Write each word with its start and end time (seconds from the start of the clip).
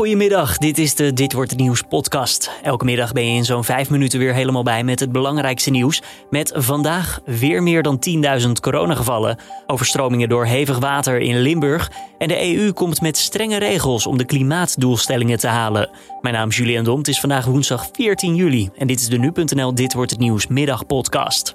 Goedemiddag, 0.00 0.58
dit 0.58 0.78
is 0.78 0.94
de 0.94 1.12
Dit 1.12 1.32
Wordt 1.32 1.50
Het 1.50 1.60
Nieuws 1.60 1.82
podcast. 1.82 2.50
Elke 2.62 2.84
middag 2.84 3.12
ben 3.12 3.30
je 3.30 3.36
in 3.36 3.44
zo'n 3.44 3.64
vijf 3.64 3.90
minuten 3.90 4.18
weer 4.18 4.34
helemaal 4.34 4.62
bij 4.62 4.84
met 4.84 5.00
het 5.00 5.12
belangrijkste 5.12 5.70
nieuws. 5.70 6.02
Met 6.30 6.52
vandaag 6.54 7.20
weer 7.24 7.62
meer 7.62 7.82
dan 7.82 7.98
10.000 8.42 8.50
coronagevallen, 8.60 9.38
overstromingen 9.66 10.28
door 10.28 10.44
hevig 10.44 10.78
water 10.78 11.18
in 11.18 11.40
Limburg... 11.40 11.90
en 12.18 12.28
de 12.28 12.56
EU 12.56 12.72
komt 12.72 13.00
met 13.00 13.16
strenge 13.16 13.58
regels 13.58 14.06
om 14.06 14.18
de 14.18 14.24
klimaatdoelstellingen 14.24 15.38
te 15.38 15.48
halen. 15.48 15.90
Mijn 16.20 16.34
naam 16.34 16.48
is 16.48 16.56
Julian 16.56 16.98
het 16.98 17.08
is 17.08 17.20
vandaag 17.20 17.44
woensdag 17.44 17.88
14 17.92 18.34
juli... 18.34 18.70
en 18.76 18.86
dit 18.86 19.00
is 19.00 19.08
de 19.08 19.18
Nu.nl 19.18 19.74
Dit 19.74 19.92
Wordt 19.92 20.10
Het 20.10 20.20
Nieuws 20.20 20.46
middagpodcast. 20.46 21.54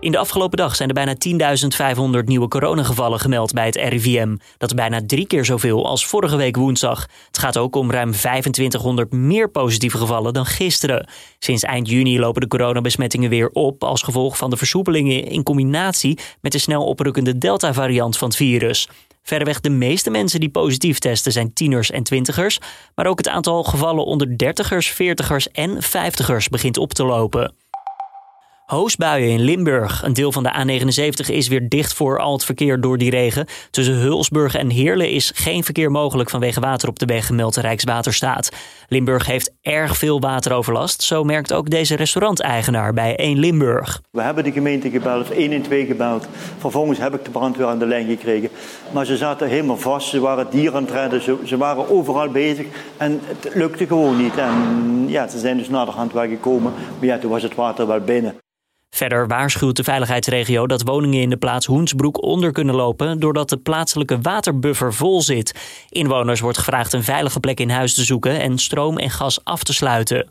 In 0.00 0.12
de 0.12 0.18
afgelopen 0.18 0.58
dag 0.58 0.76
zijn 0.76 0.88
er 0.88 0.94
bijna 0.94 1.14
10.500 2.20 2.24
nieuwe 2.24 2.48
coronagevallen 2.48 3.20
gemeld 3.20 3.52
bij 3.52 3.66
het 3.66 3.76
RIVM. 3.76 4.36
Dat 4.58 4.70
is 4.70 4.76
bijna 4.76 5.00
drie 5.06 5.26
keer 5.26 5.44
zoveel 5.44 5.86
als 5.86 6.06
vorige 6.06 6.36
week 6.36 6.56
woensdag. 6.56 7.06
Het 7.26 7.38
gaat 7.38 7.58
ook 7.58 7.76
om 7.76 7.90
ruim 7.90 8.12
2500 8.12 9.12
meer 9.12 9.50
positieve 9.50 9.98
gevallen 9.98 10.32
dan 10.32 10.46
gisteren. 10.46 11.08
Sinds 11.38 11.62
eind 11.62 11.88
juni 11.88 12.18
lopen 12.18 12.40
de 12.40 12.46
coronabesmettingen 12.46 13.30
weer 13.30 13.50
op 13.50 13.84
als 13.84 14.02
gevolg 14.02 14.36
van 14.36 14.50
de 14.50 14.56
versoepelingen 14.56 15.24
in 15.24 15.42
combinatie 15.42 16.18
met 16.40 16.52
de 16.52 16.58
snel 16.58 16.84
oprukkende 16.84 17.38
Delta-variant 17.38 18.18
van 18.18 18.28
het 18.28 18.36
virus. 18.36 18.88
Verreweg 19.22 19.60
de 19.60 19.70
meeste 19.70 20.10
mensen 20.10 20.40
die 20.40 20.50
positief 20.50 20.98
testen 20.98 21.32
zijn 21.32 21.52
tieners 21.52 21.90
en 21.90 22.02
twintigers, 22.02 22.58
maar 22.94 23.06
ook 23.06 23.18
het 23.18 23.28
aantal 23.28 23.64
gevallen 23.64 24.04
onder 24.04 24.38
dertigers, 24.38 24.90
veertigers 24.90 25.50
en 25.50 25.82
vijftigers 25.82 26.48
begint 26.48 26.76
op 26.76 26.92
te 26.92 27.04
lopen. 27.04 27.54
Hoosbuien 28.70 29.30
in 29.30 29.40
Limburg. 29.40 30.02
Een 30.02 30.12
deel 30.12 30.32
van 30.32 30.42
de 30.42 30.52
A79 30.52 31.34
is 31.34 31.48
weer 31.48 31.68
dicht 31.68 31.94
voor 31.94 32.18
al 32.18 32.32
het 32.32 32.44
verkeer 32.44 32.80
door 32.80 32.98
die 32.98 33.10
regen. 33.10 33.46
Tussen 33.70 33.94
Hulsburg 33.94 34.54
en 34.54 34.70
Heerlen 34.70 35.10
is 35.10 35.32
geen 35.34 35.64
verkeer 35.64 35.90
mogelijk 35.90 36.30
vanwege 36.30 36.60
water 36.60 36.88
op 36.88 36.98
de 36.98 37.06
weg, 37.06 37.26
gemeld 37.26 37.56
Rijkswaterstaat. 37.56 38.50
Limburg 38.88 39.26
heeft 39.26 39.52
erg 39.62 39.96
veel 39.96 40.20
wateroverlast. 40.20 41.02
Zo 41.02 41.24
merkt 41.24 41.52
ook 41.52 41.70
deze 41.70 41.96
restauranteigenaar 41.96 42.92
bij 42.92 43.16
1 43.16 43.38
Limburg. 43.38 44.00
We 44.10 44.22
hebben 44.22 44.44
de 44.44 44.52
gemeente 44.52 44.90
gebeld, 44.90 45.22
of 45.22 45.30
1 45.30 45.52
en 45.52 45.62
2 45.62 45.86
gebeld. 45.86 46.28
Vervolgens 46.58 46.98
heb 46.98 47.14
ik 47.14 47.24
de 47.24 47.30
brandweer 47.30 47.66
aan 47.66 47.78
de 47.78 47.86
lijn 47.86 48.06
gekregen. 48.06 48.48
Maar 48.92 49.06
ze 49.06 49.16
zaten 49.16 49.48
helemaal 49.48 49.78
vast, 49.78 50.08
ze 50.08 50.20
waren 50.20 50.46
dieren 50.50 50.76
aan 50.76 50.84
het 50.84 50.92
redden, 50.92 51.22
ze, 51.22 51.36
ze 51.44 51.56
waren 51.56 51.90
overal 51.90 52.28
bezig. 52.28 52.66
En 52.96 53.20
het 53.24 53.54
lukte 53.54 53.86
gewoon 53.86 54.22
niet. 54.22 54.36
En 54.36 55.04
ja, 55.08 55.28
ze 55.28 55.38
zijn 55.38 55.56
dus 55.56 55.68
naderhand 55.68 56.12
wel 56.12 56.28
gekomen. 56.28 56.72
Maar 56.98 57.08
ja, 57.08 57.18
toen 57.18 57.30
was 57.30 57.42
het 57.42 57.54
water 57.54 57.86
wel 57.86 58.00
binnen. 58.00 58.34
Verder 58.90 59.26
waarschuwt 59.26 59.76
de 59.76 59.84
veiligheidsregio 59.84 60.66
dat 60.66 60.82
woningen 60.82 61.20
in 61.20 61.30
de 61.30 61.36
plaats 61.36 61.66
Hoensbroek 61.66 62.22
onder 62.22 62.52
kunnen 62.52 62.74
lopen 62.74 63.20
doordat 63.20 63.48
de 63.48 63.56
plaatselijke 63.56 64.20
waterbuffer 64.20 64.94
vol 64.94 65.22
zit. 65.22 65.54
Inwoners 65.88 66.40
wordt 66.40 66.58
gevraagd 66.58 66.92
een 66.92 67.04
veilige 67.04 67.40
plek 67.40 67.60
in 67.60 67.70
huis 67.70 67.94
te 67.94 68.04
zoeken 68.04 68.40
en 68.40 68.58
stroom 68.58 68.98
en 68.98 69.10
gas 69.10 69.44
af 69.44 69.62
te 69.62 69.72
sluiten. 69.72 70.28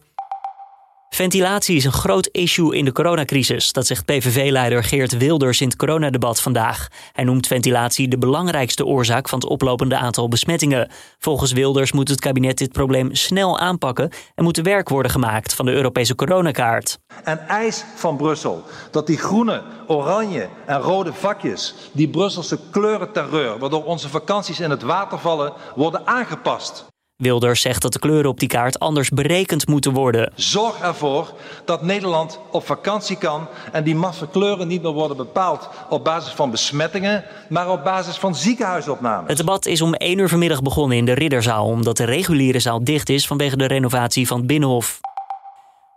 Ventilatie 1.20 1.76
is 1.76 1.86
een 1.86 1.92
groot 1.92 2.30
issue 2.32 2.76
in 2.76 2.86
de 2.86 2.92
coronacrisis. 2.92 3.72
Dat 3.72 3.86
zegt 3.86 4.06
PVV-leider 4.06 4.84
Geert 4.84 5.18
Wilders 5.18 5.62
in 5.62 5.68
het 5.68 5.78
coronadebat 5.78 6.42
vandaag. 6.42 6.88
Hij 7.14 7.24
noemt 7.24 7.48
ventilatie 7.48 8.08
de 8.08 8.18
belangrijkste 8.18 8.86
oorzaak 8.86 9.30
van 9.30 9.40
het 9.40 9.48
oplopende 9.48 9.98
aantal 9.98 10.28
besmettingen. 10.28 10.90
Volgens 11.18 11.52
Wilders 11.52 11.92
moet 11.92 12.10
het 12.10 12.20
kabinet 12.20 12.58
dit 12.58 12.72
probleem 12.72 13.16
snel 13.16 13.60
aanpakken 13.60 14.10
en 14.36 14.44
moet 14.44 14.58
er 14.58 14.64
werk 14.64 14.90
worden 14.90 15.12
gemaakt 15.12 15.54
van 15.54 15.66
de 15.66 15.72
Europese 15.72 16.16
coronakaart. 16.16 16.98
En 17.24 17.48
eis 17.48 17.84
van 17.96 18.18
Brussel 18.18 18.64
dat 18.92 19.08
die 19.08 19.18
groene, 19.18 19.64
oranje 19.88 20.50
en 20.66 20.80
rode 20.80 21.14
vakjes, 21.14 21.76
die 21.92 22.10
Brusselse 22.10 22.60
kleurenterreur, 22.72 23.60
waardoor 23.60 23.84
onze 23.84 24.10
vakanties 24.10 24.60
in 24.60 24.70
het 24.70 24.82
water 24.82 25.20
vallen, 25.20 25.54
worden 25.76 26.08
aangepast. 26.08 26.86
Wilders 27.20 27.62
zegt 27.62 27.82
dat 27.82 27.94
de 27.94 28.00
kleuren 28.00 28.30
op 28.30 28.40
die 28.40 28.48
kaart 28.48 28.80
anders 28.80 29.10
berekend 29.10 29.68
moeten 29.68 29.94
worden. 29.94 30.32
Zorg 30.36 30.80
ervoor 30.80 31.34
dat 31.66 31.82
Nederland 31.82 32.40
op 32.52 32.66
vakantie 32.66 33.18
kan 33.18 33.48
en 33.72 33.84
die 33.84 33.96
massa 33.96 34.26
kleuren 34.32 34.68
niet 34.68 34.82
meer 34.82 34.92
worden 34.92 35.18
bepaald 35.18 35.70
op 35.90 36.04
basis 36.04 36.34
van 36.34 36.52
besmettingen, 36.52 37.24
maar 37.50 37.70
op 37.70 37.84
basis 37.84 38.18
van 38.18 38.36
ziekenhuisopnames. 38.36 39.28
Het 39.28 39.38
debat 39.38 39.66
is 39.66 39.82
om 39.82 39.94
1 39.94 40.18
uur 40.18 40.30
vanmiddag 40.30 40.62
begonnen 40.62 40.98
in 40.98 41.06
de 41.06 41.14
Ridderzaal, 41.14 41.66
omdat 41.66 41.98
de 41.98 42.04
reguliere 42.04 42.60
zaal 42.60 42.84
dicht 42.84 43.10
is 43.10 43.28
vanwege 43.28 43.58
de 43.58 43.66
renovatie 43.66 44.28
van 44.28 44.38
het 44.38 44.48
Binnenhof. 44.48 45.00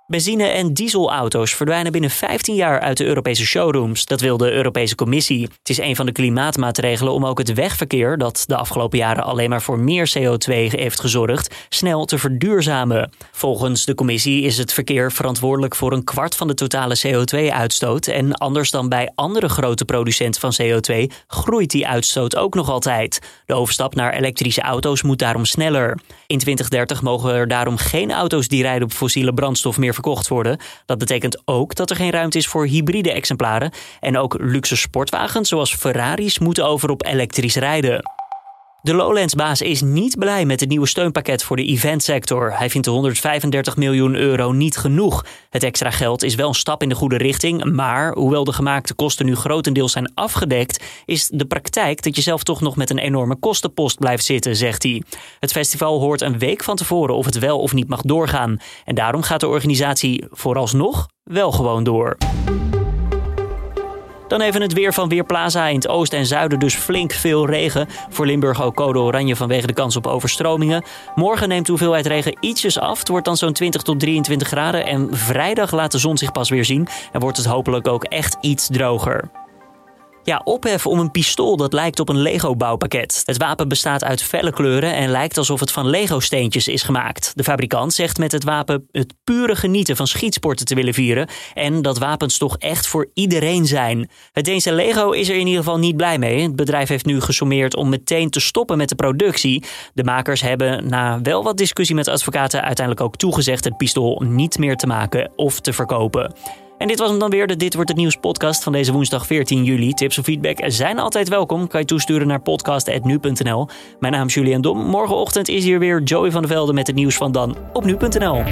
Benzine- 0.07 0.45
en 0.45 0.75
dieselauto's 0.75 1.55
verdwijnen 1.55 1.93
binnen 1.93 2.11
15 2.11 2.55
jaar 2.55 2.81
uit 2.81 2.97
de 2.97 3.05
Europese 3.05 3.47
showrooms. 3.47 4.07
Dat 4.07 4.21
wil 4.21 4.37
de 4.37 4.53
Europese 4.53 4.95
Commissie. 4.95 5.43
Het 5.43 5.69
is 5.69 5.79
een 5.79 5.97
van 5.97 6.07
de 6.07 6.13
klimaatmaatregelen 6.13 7.13
om 7.13 7.27
ook 7.27 7.39
het 7.39 7.53
wegverkeer, 7.53 8.19
dat 8.19 8.45
de 8.47 8.57
afgelopen 8.57 8.99
jaren 8.99 9.25
alleen 9.25 9.51
maar 9.51 9.63
voor 9.63 9.79
meer 9.79 10.13
CO2 10.19 10.55
heeft 10.55 11.01
gezorgd, 11.01 11.55
snel 11.69 12.05
te 12.05 12.19
verduurzamen. 12.19 13.11
Volgens 13.33 13.85
de 13.85 13.95
Commissie 13.95 14.43
is 14.43 14.59
het 14.59 14.73
verkeer 14.73 15.13
verantwoordelijk 15.13 15.75
voor 15.75 15.93
een 15.93 16.05
kwart 16.05 16.37
van 16.37 16.47
de 16.47 16.55
totale 16.55 17.01
CO2-uitstoot. 17.07 18.07
En 18.07 18.35
anders 18.35 18.71
dan 18.71 18.89
bij 18.89 19.11
andere 19.15 19.49
grote 19.49 19.85
producenten 19.85 20.41
van 20.41 20.55
CO2 20.63 21.13
groeit 21.27 21.71
die 21.71 21.87
uitstoot 21.87 22.37
ook 22.37 22.55
nog 22.55 22.71
altijd. 22.71 23.19
De 23.47 23.55
overstap 23.55 23.95
naar 23.95 24.15
elektrische 24.15 24.63
auto's 24.63 25.03
moet 25.03 25.19
daarom 25.19 25.45
sneller. 25.45 25.99
In 26.27 26.39
2030 26.39 27.03
mogen 27.03 27.35
er 27.35 27.49
daarom 27.49 27.77
geen 27.77 28.13
auto's 28.13 28.49
die 28.49 28.63
rijden 28.63 28.83
op 28.83 28.93
fossiele 28.93 29.35
brandstof 29.35 29.79
verkocht 29.95 30.29
worden. 30.29 30.59
Dat 30.87 30.99
betekent 30.99 31.43
ook 31.45 31.75
dat 31.75 31.91
er 31.91 31.97
geen 31.97 32.11
ruimte 32.11 32.39
is 32.39 32.47
voor 32.47 32.67
hybride 32.67 33.13
exemplaren. 33.13 33.73
En 34.01 34.19
ook 34.19 34.37
luxe 34.41 34.77
sportwagens 34.77 35.49
zoals 35.49 35.75
Ferraris 35.75 36.39
moeten 36.39 36.67
over 36.67 36.91
op 36.91 37.07
elektrisch 37.07 37.57
rijden. 37.57 38.03
De 38.83 38.95
Lowlands-baas 38.95 39.61
is 39.61 39.81
niet 39.81 40.19
blij 40.19 40.45
met 40.45 40.61
het 40.61 40.69
nieuwe 40.69 40.87
steunpakket 40.87 41.43
voor 41.43 41.57
de 41.57 41.65
eventsector. 41.65 42.59
Hij 42.59 42.71
vindt 42.71 42.87
de 42.87 42.93
135 42.93 43.77
miljoen 43.77 44.15
euro 44.15 44.53
niet 44.53 44.77
genoeg. 44.77 45.25
Het 45.51 45.63
extra 45.63 45.91
geld 45.91 46.23
is 46.23 46.35
wel 46.35 46.49
een 46.49 46.55
stap 46.55 46.83
in 46.83 46.89
de 46.89 46.95
goede 46.95 47.17
richting, 47.17 47.65
maar 47.65 48.13
hoewel 48.13 48.45
de 48.45 48.53
gemaakte 48.53 48.95
kosten 48.95 49.27
nu 49.27 49.37
grotendeels 49.37 49.93
zijn 49.93 50.13
afgedekt, 50.15 50.85
is 51.05 51.29
de 51.29 51.45
praktijk 51.45 52.03
dat 52.03 52.17
je 52.17 52.23
zelf 52.23 52.43
toch 52.43 52.61
nog 52.61 52.77
met 52.77 52.91
een 52.91 52.99
enorme 52.99 53.37
kostenpost 53.37 53.99
blijft 53.99 54.25
zitten, 54.25 54.57
zegt 54.57 54.83
hij. 54.83 55.03
Het 55.39 55.53
festival 55.53 56.01
hoort 56.01 56.21
een 56.21 56.39
week 56.39 56.65
van 56.65 56.77
tevoren 56.77 57.15
of 57.15 57.25
het 57.25 57.39
wel 57.39 57.59
of 57.59 57.73
niet 57.73 57.89
mag 57.89 58.03
doorgaan. 58.03 58.61
En 58.85 58.95
daarom 58.95 59.23
gaat 59.23 59.41
de 59.41 59.49
organisatie 59.49 60.25
vooralsnog 60.31 61.09
wel 61.23 61.53
gewoon 61.53 61.85
door. 61.85 62.17
Dan 64.33 64.41
even 64.41 64.63
het 64.63 64.73
weer 64.73 64.93
van 64.93 65.09
Weerplaza. 65.09 65.67
In 65.67 65.75
het 65.75 65.89
oosten 65.89 66.19
en 66.19 66.27
zuiden 66.27 66.59
dus 66.59 66.75
flink 66.75 67.13
veel 67.13 67.47
regen. 67.47 67.89
Voor 68.09 68.27
Limburg 68.27 68.63
ook 68.63 68.75
code 68.75 68.99
oranje 68.99 69.37
vanwege 69.37 69.67
de 69.67 69.73
kans 69.73 69.97
op 69.97 70.07
overstromingen. 70.07 70.83
Morgen 71.15 71.49
neemt 71.49 71.67
de 71.67 71.73
hoeveelheid 71.73 72.07
regen 72.07 72.37
ietsjes 72.41 72.79
af. 72.79 72.99
Het 72.99 73.09
wordt 73.09 73.25
dan 73.25 73.37
zo'n 73.37 73.53
20 73.53 73.83
tot 73.83 74.01
23 74.01 74.49
graden. 74.49 74.87
En 74.87 75.09
vrijdag 75.11 75.73
laat 75.73 75.93
de 75.93 75.99
zon 75.99 76.19
zich 76.19 76.33
pas 76.33 76.51
weer 76.51 76.65
zien. 76.65 76.89
En 77.13 77.21
wordt 77.21 77.37
het 77.37 77.47
hopelijk 77.47 77.89
ook 77.89 78.05
echt 78.05 78.37
iets 78.41 78.67
droger. 78.67 79.42
Ja, 80.25 80.41
ophef 80.45 80.87
om 80.87 80.99
een 80.99 81.11
pistool 81.11 81.57
dat 81.57 81.73
lijkt 81.73 82.01
op 82.01 82.09
een 82.09 82.21
Lego-bouwpakket. 82.23 83.23
Het 83.25 83.37
wapen 83.37 83.69
bestaat 83.69 84.05
uit 84.05 84.23
felle 84.23 84.53
kleuren 84.53 84.95
en 84.95 85.11
lijkt 85.11 85.39
alsof 85.39 85.61
het 85.61 85.73
van 85.73 85.89
Lego-steentjes 85.89 86.69
is 86.69 86.83
gemaakt. 86.83 87.33
De 87.35 87.45
fabrikant 87.45 87.93
zegt 87.95 88.19
met 88.19 88.33
het 88.33 88.45
wapen 88.45 88.89
het 88.93 89.15
pure 89.25 89.57
genieten 89.57 89.97
van 89.97 90.07
schietsporten 90.07 90.67
te 90.67 90.75
willen 90.75 90.95
vieren 90.95 91.29
en 91.55 91.83
dat 91.83 91.99
wapens 91.99 92.39
toch 92.39 92.59
echt 92.59 92.87
voor 92.87 93.11
iedereen 93.15 93.67
zijn. 93.67 94.11
Het 94.33 94.45
Deense 94.45 94.73
Lego 94.73 95.11
is 95.11 95.29
er 95.29 95.35
in 95.37 95.47
ieder 95.47 95.63
geval 95.63 95.79
niet 95.79 95.97
blij 95.97 96.19
mee. 96.19 96.43
Het 96.43 96.57
bedrijf 96.57 96.89
heeft 96.89 97.07
nu 97.07 97.21
gesommeerd 97.21 97.77
om 97.77 97.89
meteen 97.89 98.31
te 98.31 98.41
stoppen 98.41 98.77
met 98.77 98.89
de 98.89 98.95
productie. 98.95 99.65
De 99.95 100.05
makers 100.05 100.41
hebben 100.41 100.89
na 100.89 101.21
wel 101.23 101.43
wat 101.43 101.57
discussie 101.57 101.97
met 101.97 102.09
advocaten 102.09 102.63
uiteindelijk 102.63 103.07
ook 103.07 103.17
toegezegd 103.17 103.65
het 103.65 103.77
pistool 103.77 104.23
niet 104.27 104.59
meer 104.59 104.77
te 104.77 104.87
maken 104.87 105.31
of 105.37 105.61
te 105.61 105.73
verkopen. 105.73 106.35
En 106.83 106.89
dit 106.89 106.99
was 106.99 107.11
hem 107.11 107.19
dan 107.19 107.31
weer, 107.31 107.47
de 107.47 107.57
Dit 107.57 107.75
Wordt 107.75 107.89
Het 107.89 107.99
Nieuws 107.99 108.17
podcast 108.17 108.63
van 108.63 108.73
deze 108.73 108.93
woensdag 108.93 109.27
14 109.27 109.65
juli. 109.65 109.93
Tips 109.93 110.19
of 110.19 110.25
feedback 110.25 110.59
zijn 110.67 110.99
altijd 110.99 111.29
welkom. 111.29 111.69
Kan 111.69 111.81
je 111.81 111.87
toesturen 111.87 112.27
naar 112.27 112.41
podcast.nu.nl. 112.41 113.69
Mijn 114.01 114.13
naam 114.13 114.27
is 114.27 114.35
Julian 114.35 114.61
Dom. 114.61 114.79
Morgenochtend 114.79 115.49
is 115.49 115.65
hier 115.65 115.79
weer 115.79 116.03
Joey 116.03 116.31
van 116.31 116.43
der 116.43 116.51
Velde 116.51 116.73
met 116.73 116.87
het 116.87 116.97
nieuws 116.97 117.17
van 117.17 117.33
dan 117.33 117.57
op 117.73 117.85
nu.nl. 117.85 118.43